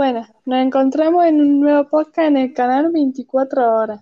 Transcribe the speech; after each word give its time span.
Buenas, 0.00 0.30
nos 0.44 0.60
encontramos 0.60 1.24
en 1.24 1.40
un 1.40 1.58
nuevo 1.58 1.88
podcast 1.88 2.28
en 2.28 2.36
el 2.36 2.52
canal 2.54 2.92
24 2.92 3.76
horas. 3.76 4.00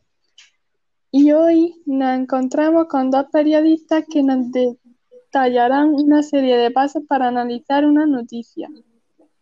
Y 1.10 1.32
hoy 1.32 1.74
nos 1.86 2.18
encontramos 2.18 2.84
con 2.86 3.10
dos 3.10 3.24
periodistas 3.32 4.04
que 4.06 4.22
nos 4.22 4.52
detallarán 4.52 5.94
una 5.94 6.22
serie 6.22 6.58
de 6.58 6.70
pasos 6.70 7.02
para 7.08 7.28
analizar 7.28 7.86
una 7.86 8.04
noticia. 8.04 8.68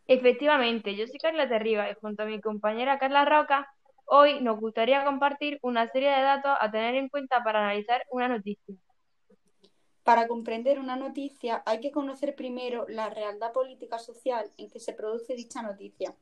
Efectivamente, 0.07 0.95
yo 0.95 1.09
soy 1.09 1.19
Carla 1.19 1.49
Terriba 1.49 1.91
y 1.91 1.95
junto 1.95 2.23
a 2.23 2.27
mi 2.27 2.41
compañera 2.41 3.01
Carla 3.01 3.25
Roca, 3.25 3.67
hoy 4.05 4.41
nos 4.41 4.61
gustaría 4.61 5.05
compartir 5.05 5.59
una 5.61 5.89
serie 5.89 6.11
de 6.11 6.23
datos 6.23 6.57
a 6.61 6.71
tener 6.71 6.95
en 6.95 7.09
cuenta 7.09 7.43
para 7.43 7.65
analizar 7.65 8.05
una 8.13 8.29
noticia. 8.29 8.77
Para 10.05 10.29
comprender 10.29 10.79
una 10.79 10.95
noticia 10.95 11.65
hay 11.67 11.81
que 11.81 11.91
conocer 11.91 12.37
primero 12.37 12.87
la 12.89 13.11
realidad 13.11 13.53
política 13.53 13.99
social 13.99 14.53
en 14.57 14.71
que 14.71 14.79
se 14.79 14.93
produce 14.93 15.35
dicha 15.35 15.61
noticia. 15.61 16.15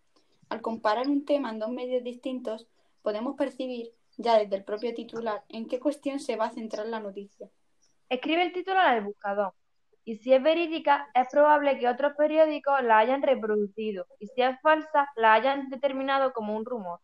Al 0.53 0.61
comparar 0.61 1.09
un 1.09 1.25
tema 1.25 1.49
en 1.49 1.59
dos 1.59 1.71
medios 1.71 2.05
distintos, 2.05 2.69
podemos 3.01 3.37
percibir, 3.37 3.95
ya 4.19 4.39
desde 4.39 4.57
el 4.57 4.65
propio 4.65 4.93
titular, 4.93 5.43
en 5.49 5.67
qué 5.67 5.81
cuestión 5.81 6.21
se 6.21 6.37
va 6.37 6.45
a 6.45 6.51
centrar 6.51 6.85
la 6.89 7.01
noticia. 7.01 7.49
Escribe 8.11 8.43
el 8.43 8.53
titular 8.53 8.87
al 8.87 9.03
buscador 9.03 9.55
y 10.05 10.17
si 10.17 10.35
es 10.35 10.43
verídica, 10.43 11.09
es 11.15 11.27
probable 11.31 11.79
que 11.79 11.89
otros 11.89 12.13
periódicos 12.19 12.83
la 12.83 12.99
hayan 12.99 13.23
reproducido 13.23 14.05
y 14.19 14.27
si 14.27 14.43
es 14.43 14.61
falsa, 14.61 15.09
la 15.17 15.33
hayan 15.33 15.71
determinado 15.71 16.35
como 16.35 16.55
un 16.55 16.67
rumor. 16.67 17.01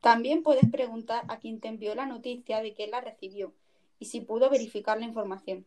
También 0.00 0.44
puedes 0.44 0.70
preguntar 0.70 1.24
a 1.26 1.40
quien 1.40 1.58
te 1.58 1.66
envió 1.66 1.96
la 1.96 2.06
noticia 2.06 2.62
de 2.62 2.72
quién 2.72 2.92
la 2.92 3.00
recibió 3.00 3.52
y 3.98 4.04
si 4.04 4.20
pudo 4.20 4.48
verificar 4.48 4.96
la 5.00 5.06
información. 5.06 5.66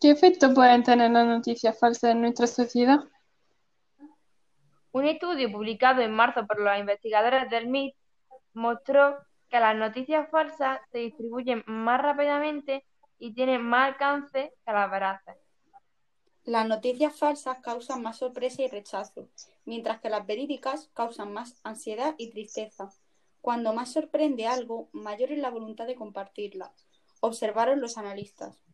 ¿Qué 0.00 0.10
efecto 0.10 0.52
pueden 0.52 0.82
tener 0.82 1.12
las 1.12 1.28
noticias 1.28 1.78
falsas 1.78 2.10
en 2.10 2.22
nuestra 2.22 2.48
sociedad? 2.48 3.04
Un 4.98 5.06
estudio 5.06 5.48
publicado 5.52 6.02
en 6.02 6.10
marzo 6.10 6.44
por 6.44 6.58
los 6.58 6.76
investigadores 6.76 7.48
del 7.50 7.68
MIT 7.68 7.94
mostró 8.54 9.16
que 9.48 9.60
las 9.60 9.76
noticias 9.76 10.28
falsas 10.28 10.80
se 10.90 10.98
distribuyen 10.98 11.62
más 11.68 12.02
rápidamente 12.02 12.84
y 13.16 13.32
tienen 13.32 13.62
más 13.62 13.92
alcance 13.92 14.52
que 14.66 14.72
las 14.72 14.90
veraces. 14.90 15.36
Las 16.42 16.66
noticias 16.66 17.16
falsas 17.16 17.60
causan 17.60 18.02
más 18.02 18.16
sorpresa 18.16 18.62
y 18.62 18.66
rechazo, 18.66 19.28
mientras 19.64 20.00
que 20.00 20.10
las 20.10 20.26
verídicas 20.26 20.90
causan 20.94 21.32
más 21.32 21.60
ansiedad 21.62 22.16
y 22.18 22.30
tristeza. 22.32 22.92
Cuando 23.40 23.72
más 23.72 23.92
sorprende 23.92 24.48
algo, 24.48 24.88
mayor 24.90 25.30
es 25.30 25.38
la 25.38 25.50
voluntad 25.50 25.86
de 25.86 25.94
compartirla, 25.94 26.72
observaron 27.20 27.80
los 27.80 27.98
analistas. 27.98 28.64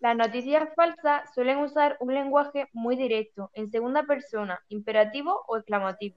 Las 0.00 0.16
noticias 0.16 0.68
falsas 0.74 1.32
suelen 1.34 1.58
usar 1.58 1.96
un 2.00 2.12
lenguaje 2.12 2.68
muy 2.72 2.96
directo, 2.96 3.50
en 3.54 3.70
segunda 3.70 4.02
persona, 4.02 4.60
imperativo 4.68 5.44
o 5.46 5.56
exclamativo. 5.56 6.16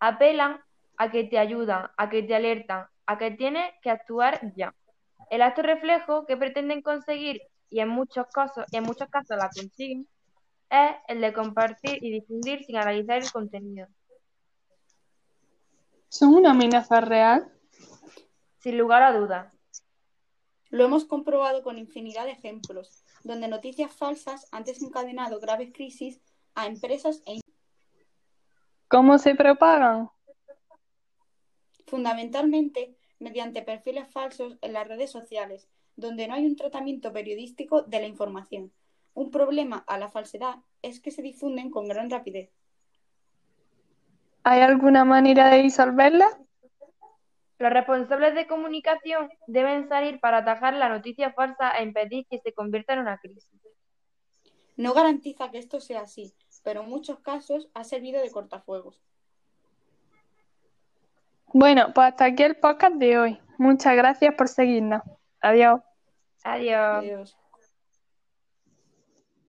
Apelan 0.00 0.60
a 0.96 1.10
que 1.10 1.24
te 1.24 1.38
ayudan, 1.38 1.90
a 1.96 2.10
que 2.10 2.22
te 2.22 2.34
alertan, 2.34 2.86
a 3.06 3.18
que 3.18 3.30
tienes 3.30 3.72
que 3.82 3.90
actuar 3.90 4.40
ya. 4.56 4.74
El 5.30 5.42
acto 5.42 5.62
reflejo 5.62 6.26
que 6.26 6.36
pretenden 6.36 6.82
conseguir, 6.82 7.42
y 7.70 7.80
en 7.80 7.88
muchos 7.88 8.26
casos, 8.32 8.64
y 8.70 8.76
en 8.76 8.84
muchos 8.84 9.08
casos 9.08 9.36
la 9.36 9.48
consiguen, 9.48 10.06
es 10.70 10.96
el 11.08 11.20
de 11.20 11.32
compartir 11.32 12.02
y 12.02 12.10
difundir 12.10 12.64
sin 12.64 12.76
analizar 12.76 13.18
el 13.18 13.30
contenido. 13.30 13.86
¿Son 16.08 16.34
una 16.34 16.50
amenaza 16.50 17.00
real? 17.00 17.52
Sin 18.58 18.78
lugar 18.78 19.02
a 19.02 19.12
dudas. 19.12 19.53
Lo 20.74 20.86
hemos 20.86 21.04
comprobado 21.04 21.62
con 21.62 21.78
infinidad 21.78 22.24
de 22.24 22.32
ejemplos, 22.32 23.04
donde 23.22 23.46
noticias 23.46 23.92
falsas 23.92 24.48
han 24.50 24.64
desencadenado 24.64 25.38
graves 25.38 25.70
crisis 25.72 26.20
a 26.56 26.66
empresas 26.66 27.22
e 27.26 27.38
¿Cómo 28.88 29.18
se 29.18 29.36
propagan? 29.36 30.10
Fundamentalmente 31.86 32.96
mediante 33.20 33.62
perfiles 33.62 34.08
falsos 34.08 34.58
en 34.62 34.72
las 34.72 34.88
redes 34.88 35.12
sociales, 35.12 35.68
donde 35.94 36.26
no 36.26 36.34
hay 36.34 36.44
un 36.44 36.56
tratamiento 36.56 37.12
periodístico 37.12 37.82
de 37.82 38.00
la 38.00 38.08
información. 38.08 38.72
Un 39.14 39.30
problema 39.30 39.84
a 39.86 39.96
la 39.96 40.08
falsedad 40.08 40.56
es 40.82 40.98
que 40.98 41.12
se 41.12 41.22
difunden 41.22 41.70
con 41.70 41.86
gran 41.86 42.10
rapidez. 42.10 42.50
¿Hay 44.42 44.60
alguna 44.60 45.04
manera 45.04 45.50
de 45.50 45.62
disolverla? 45.62 46.43
Los 47.58 47.72
responsables 47.72 48.34
de 48.34 48.46
comunicación 48.46 49.30
deben 49.46 49.88
salir 49.88 50.20
para 50.20 50.38
atajar 50.38 50.74
la 50.74 50.88
noticia 50.88 51.32
falsa 51.32 51.70
e 51.78 51.84
impedir 51.84 52.26
que 52.28 52.40
se 52.40 52.52
convierta 52.52 52.94
en 52.94 53.00
una 53.00 53.18
crisis. 53.18 53.48
No 54.76 54.92
garantiza 54.92 55.50
que 55.50 55.58
esto 55.58 55.80
sea 55.80 56.02
así, 56.02 56.34
pero 56.64 56.82
en 56.82 56.88
muchos 56.88 57.20
casos 57.20 57.68
ha 57.74 57.84
servido 57.84 58.20
de 58.20 58.30
cortafuegos. 58.30 59.00
Bueno, 61.52 61.92
pues 61.94 62.08
hasta 62.08 62.24
aquí 62.24 62.42
el 62.42 62.56
podcast 62.56 62.96
de 62.96 63.18
hoy. 63.18 63.40
Muchas 63.58 63.94
gracias 63.94 64.34
por 64.34 64.48
seguirnos. 64.48 65.02
Adiós. 65.40 65.80
Adiós. 66.42 66.98
Adiós. 66.98 67.43